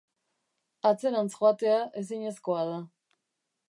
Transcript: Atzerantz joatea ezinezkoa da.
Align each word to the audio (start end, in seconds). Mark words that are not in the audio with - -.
Atzerantz 0.91 1.29
joatea 1.37 1.79
ezinezkoa 2.05 2.69
da. 2.75 2.85